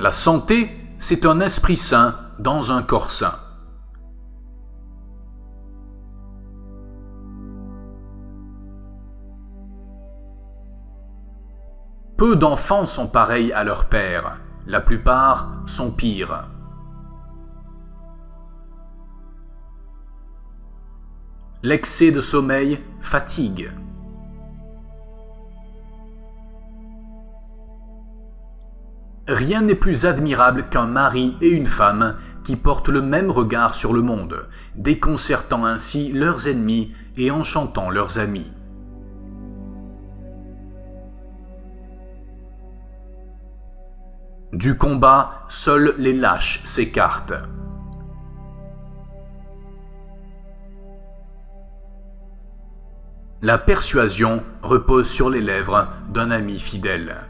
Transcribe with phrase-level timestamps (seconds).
[0.00, 3.34] La santé, c'est un esprit sain dans un corps sain.
[12.16, 14.38] Peu d'enfants sont pareils à leur père,
[14.68, 16.46] la plupart sont pires.
[21.64, 23.72] L'excès de sommeil fatigue.
[29.28, 33.92] Rien n'est plus admirable qu'un mari et une femme qui portent le même regard sur
[33.92, 38.50] le monde, déconcertant ainsi leurs ennemis et enchantant leurs amis.
[44.54, 47.34] Du combat, seuls les lâches s'écartent.
[53.42, 57.27] La persuasion repose sur les lèvres d'un ami fidèle.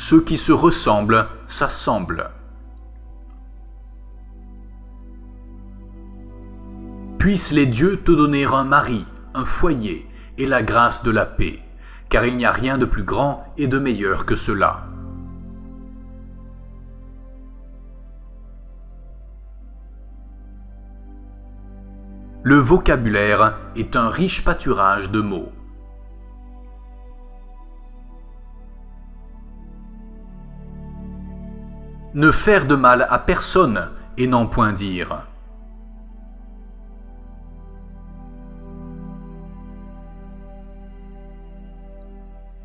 [0.00, 2.30] Ceux qui se ressemblent s'assemblent.
[7.18, 11.58] Puissent les dieux te donner un mari, un foyer et la grâce de la paix,
[12.08, 14.86] car il n'y a rien de plus grand et de meilleur que cela.
[22.42, 25.52] Le vocabulaire est un riche pâturage de mots.
[32.12, 35.26] Ne faire de mal à personne et n'en point dire.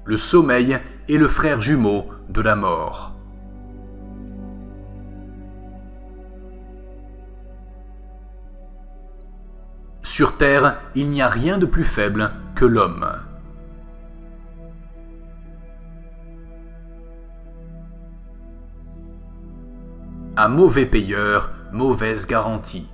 [0.03, 0.79] Le sommeil
[1.09, 3.13] est le frère jumeau de la mort.
[10.01, 13.05] Sur Terre, il n'y a rien de plus faible que l'homme.
[20.37, 22.89] Un mauvais payeur, mauvaise garantie.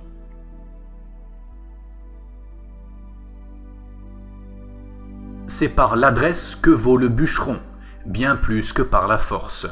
[5.48, 7.58] C'est par l'adresse que vaut le bûcheron,
[8.06, 9.66] bien plus que par la force.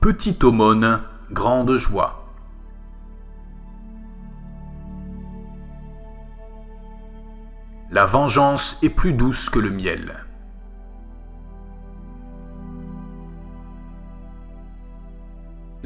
[0.00, 2.24] Petite aumône, grande joie.
[7.90, 10.27] La vengeance est plus douce que le miel.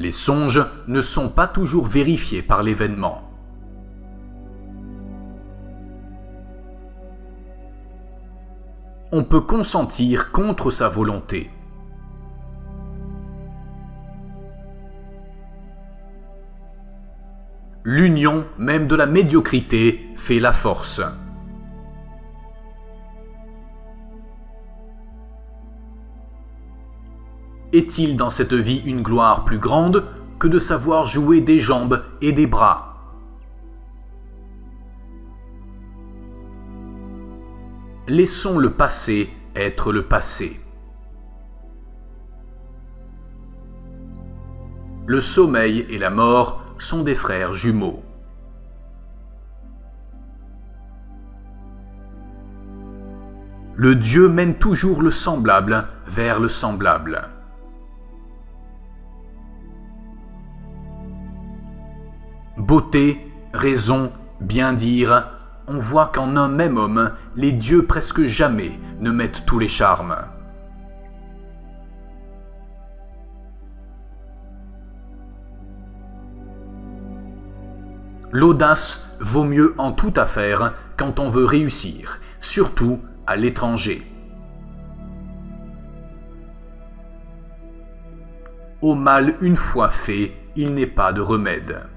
[0.03, 3.23] Les songes ne sont pas toujours vérifiés par l'événement.
[9.13, 11.51] On peut consentir contre sa volonté.
[17.85, 21.01] L'union même de la médiocrité fait la force.
[27.73, 30.05] Est-il dans cette vie une gloire plus grande
[30.39, 32.89] que de savoir jouer des jambes et des bras?
[38.09, 40.61] Laissons le passé être le passé.
[45.07, 48.03] Le sommeil et la mort sont des frères jumeaux.
[53.75, 57.29] Le Dieu mène toujours le semblable vers le semblable.
[62.73, 64.11] Beauté, raison,
[64.41, 65.29] bien dire,
[65.67, 70.17] on voit qu'en un même homme, les dieux presque jamais ne mettent tous les charmes.
[78.31, 84.01] L'audace vaut mieux en toute affaire quand on veut réussir, surtout à l'étranger.
[88.81, 91.92] Au mal une fois fait, il n'est pas de remède.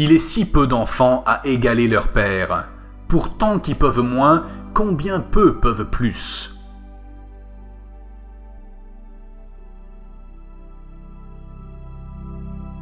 [0.00, 2.68] Il est si peu d'enfants à égaler leur père.
[3.08, 6.56] Pourtant qui peuvent moins, combien peu peuvent plus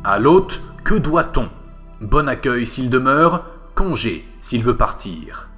[0.04, 1.48] À l'hôte, que doit-on?
[2.02, 5.48] Bon accueil s'il demeure, congé s'il veut partir.